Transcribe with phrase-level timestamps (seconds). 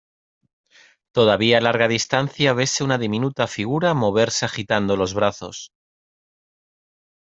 [1.15, 5.57] todavía a larga distancia vese una diminuta figura moverse agitando los brazos